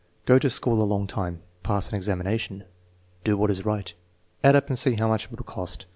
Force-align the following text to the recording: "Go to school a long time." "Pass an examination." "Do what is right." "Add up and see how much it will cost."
"Go 0.25 0.39
to 0.39 0.49
school 0.49 0.81
a 0.81 0.83
long 0.83 1.05
time." 1.05 1.43
"Pass 1.61 1.89
an 1.89 1.95
examination." 1.95 2.63
"Do 3.23 3.37
what 3.37 3.51
is 3.51 3.65
right." 3.67 3.93
"Add 4.43 4.55
up 4.55 4.67
and 4.67 4.79
see 4.79 4.95
how 4.95 5.07
much 5.07 5.25
it 5.25 5.29
will 5.31 5.37
cost." 5.43 5.85